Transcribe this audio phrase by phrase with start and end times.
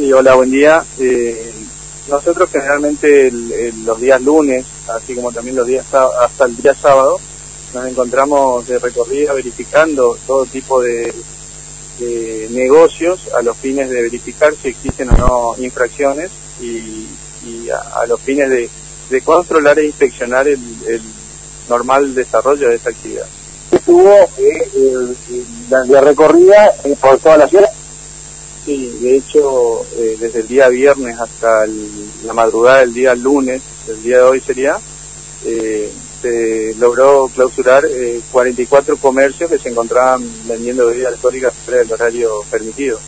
[0.00, 0.82] Sí, hola, buen día.
[0.98, 1.52] Eh,
[2.08, 7.20] nosotros generalmente el- los días lunes, así como también los días hasta el día sábado,
[7.74, 11.12] nos encontramos de recorrida verificando todo tipo de,
[12.48, 16.30] negocios a los fines de verificar si existen o no infracciones
[16.62, 17.06] y,
[17.46, 18.70] y a, los fines de,
[19.10, 20.58] de controlar e inspeccionar el,
[20.88, 21.02] el
[21.68, 23.26] normal desarrollo de esta actividad.
[23.70, 25.14] estuvo eh,
[25.68, 27.70] la, la recorrida eh, por toda la ciudad.
[28.64, 31.88] Sí, de hecho, eh, desde el día viernes hasta el-
[32.26, 34.76] la madrugada del día lunes, el día de hoy sería,
[35.46, 35.90] eh,
[36.20, 42.30] se logró clausurar eh, 44 comercios que se encontraban vendiendo bebidas alcohólicas fuera del horario
[42.50, 43.00] permitido.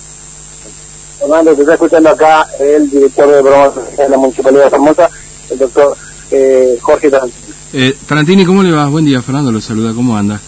[1.19, 5.11] Fernando, te está escuchando acá el director de promoción de la Municipalidad de Formosa,
[5.51, 5.97] el doctor
[6.31, 7.55] eh, Jorge Tarantino.
[7.75, 8.89] Eh, Tarantini, ¿cómo le va?
[8.89, 10.41] Buen día, Fernando, lo saluda, ¿cómo anda?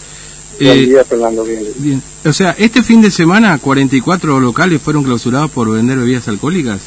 [0.59, 1.43] Buen día, Fernando.
[1.43, 1.63] Bien.
[1.77, 2.03] bien.
[2.25, 6.79] O sea, este fin de semana 44 locales fueron clausurados por vender bebidas alcohólicas,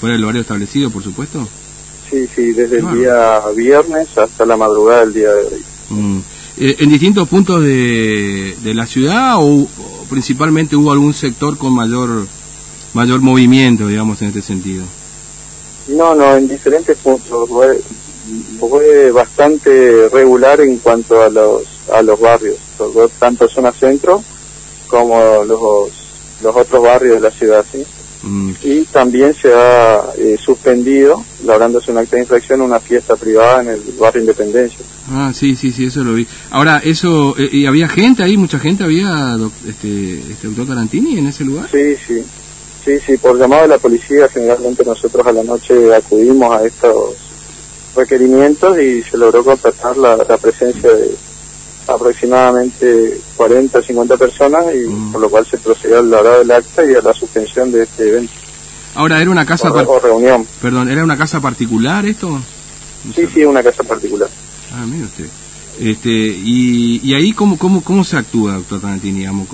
[0.00, 1.46] fuera del horario establecido, por supuesto.
[2.10, 2.96] Sí, sí, desde el Claro.
[2.96, 5.64] día viernes hasta la madrugada del día de hoy.
[5.90, 6.18] Mm.
[6.58, 9.68] Eh, ¿En distintos puntos de, de la ciudad o, o
[10.08, 12.26] principalmente hubo algún sector con mayor
[12.94, 14.84] mayor movimiento, digamos, en este sentido?
[15.88, 17.48] No, no, en diferentes puntos.
[17.48, 17.78] Fue,
[18.58, 22.56] fue bastante regular en cuanto a los, a los barrios,
[23.18, 24.22] tanto zona centro
[24.88, 25.60] como los,
[26.42, 27.64] los otros barrios de la ciudad.
[27.70, 27.84] ¿sí?
[28.22, 28.50] Mm.
[28.62, 33.68] Y también se ha eh, suspendido, lográndose un acta de infracción, una fiesta privada en
[33.68, 34.78] el barrio Independencia.
[35.10, 36.26] Ah, sí, sí, sí, eso lo vi.
[36.50, 38.36] Ahora, eso, eh, ¿y había gente ahí?
[38.36, 41.68] ¿Mucha gente había, doc- este, este doctor Tarantini, en ese lugar?
[41.70, 42.24] Sí, sí.
[42.84, 47.14] Sí, sí, por llamado de la policía, generalmente nosotros a la noche acudimos a estos
[47.96, 51.14] requerimientos y se logró constatar la, la presencia de
[51.88, 55.12] aproximadamente 40 o 50 personas y Mm.
[55.12, 58.08] por lo cual se procedió al logrado del acta y a la suspensión de este
[58.08, 58.32] evento
[58.94, 60.46] Ahora, ¿era una casa, o, reunión.
[60.62, 62.30] perdón, ¿era una casa particular esto?
[62.30, 62.42] No
[63.14, 63.30] Sí, sé.
[63.34, 64.28] sí, una casa particular.
[64.72, 65.26] Ah, mire usted.
[65.78, 69.18] Este, y, y ahí, ¿cómo, cómo, ¿cómo se actúa, doctor Tarantini?
[69.20, 69.48] Digamos,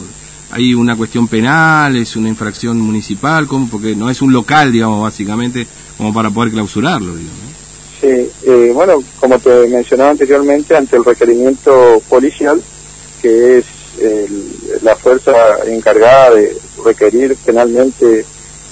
[0.53, 1.97] ¿Hay una cuestión penal?
[1.97, 3.47] ¿Es una infracción municipal?
[3.49, 3.69] ¿Cómo?
[3.69, 5.67] Porque no es un local, digamos, básicamente,
[5.99, 7.52] como para poder clausurarlo, digamos.
[8.03, 12.61] Sí, eh, bueno, como te mencionaba anteriormente, ante el requerimiento policial,
[13.23, 13.65] que es
[14.01, 15.33] el- la fuerza
[15.67, 18.25] encargada de requerir penalmente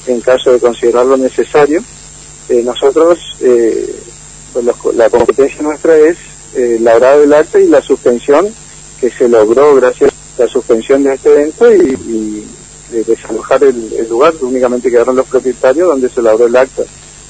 [0.09, 1.81] en caso de considerarlo necesario,
[2.49, 3.95] eh, nosotros, eh,
[4.53, 4.65] pues
[4.97, 6.17] la competencia nuestra es
[6.57, 8.49] eh, la hora del acta y la suspensión
[9.01, 12.45] que se logró gracias a la suspensión de este evento y,
[12.91, 16.83] de desalojar el, el lugar, únicamente quedaron los propietarios donde se logró el acta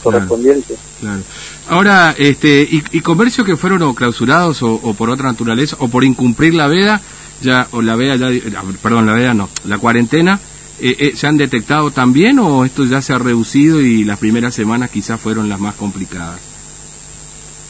[0.03, 0.77] correspondiente.
[1.01, 1.23] Claro.
[1.69, 5.89] Ahora, este, y, y comercios que fueron o clausurados o, o por otra naturaleza o
[5.89, 7.01] por incumplir la veda,
[7.43, 8.29] ya, o la veda, ya,
[8.59, 10.39] ah, perdón, la veda no, la cuarentena,
[10.81, 14.55] eh, eh, ¿se han detectado también o esto ya se ha reducido y las primeras
[14.55, 16.41] semanas quizás fueron las más complicadas?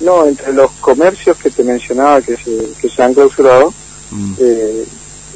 [0.00, 3.72] No, entre los comercios que te mencionaba que se, que se han clausurado,
[4.12, 4.32] Mm.
[4.40, 4.84] eh,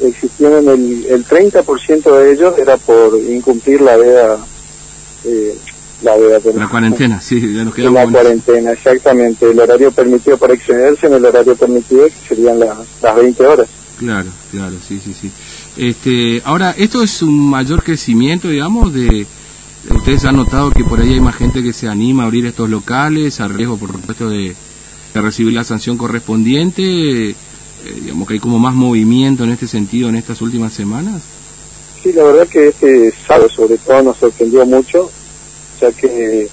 [0.02, 4.38] existieron el, el 30% de ellos era por incumplir la veda,
[5.24, 5.56] eh,
[6.02, 6.12] la
[6.42, 6.58] perdón.
[6.60, 9.50] La cuarentena, sí, ya nos quedamos la cuarentena, exactamente.
[9.50, 13.68] El horario permitido por excederse en el horario permitido, serían la- las 20 horas.
[13.98, 15.30] Claro, claro, sí, sí, sí.
[15.76, 19.26] Este, ahora, esto es un mayor crecimiento, digamos, de...
[19.90, 22.70] Ustedes han notado que por ahí hay más gente que se anima a abrir estos
[22.70, 24.54] locales, a riesgo, por supuesto, de,
[25.14, 27.30] de recibir la sanción correspondiente.
[27.30, 27.34] eh,
[28.02, 31.20] digamos que hay como más movimiento en este sentido en estas últimas semanas.
[32.02, 35.10] Sí, la verdad que este sábado sobre todo nos sorprendió mucho,
[35.80, 36.48] ya que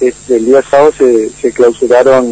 [0.00, 2.24] este, el día sábado se, se clausuraron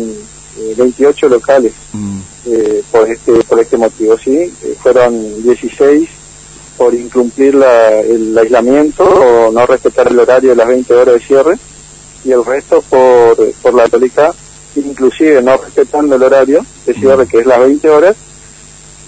[0.58, 1.72] eh, 28 locales.
[1.92, 6.08] Mm, eh, por este por este motivo sí Eh, fueron 16
[6.76, 11.20] por incumplir la- el aislamiento o no respetar el horario de las 20 horas de
[11.20, 11.54] cierre
[12.24, 14.32] y el resto por por la católica
[14.76, 18.14] inclusive no respetando el horario de cierre que es las 20 horas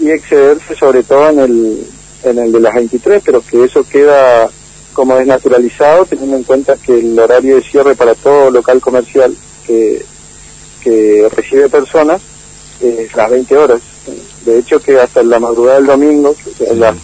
[0.01, 1.87] y excederse sobre todo en el
[2.25, 4.49] en el de las 23 pero que eso queda
[4.99, 9.33] como desnaturalizado teniendo en cuenta que el horario de cierre para todo local comercial
[9.65, 10.05] que
[10.83, 12.21] que recibe personas
[12.81, 13.81] eh, las 20 horas.
[14.45, 16.81] De hecho que hasta la madrugada del domingo, que sea, a Sí.
[16.81, 16.97] las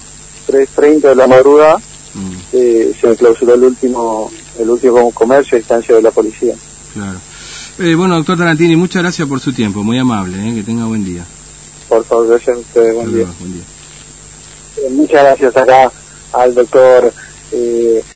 [0.49, 1.79] 3.30 de la madrugada,
[2.14, 6.55] mm, eh, se clausuró el último el último comercio a instancia de la policía.
[6.94, 7.19] claro.
[7.79, 11.05] Eh, bueno, doctor Tarantini, muchas gracias por su tiempo, muy amable, eh, que tenga buen
[11.05, 11.25] día.
[11.88, 12.93] Por favor, gracias a ustedes.
[12.94, 13.26] Buen día.
[13.38, 13.62] Buen día.
[14.79, 15.93] Eh, muchas gracias acá
[16.32, 17.12] al doctor
[17.55, 18.05] eh,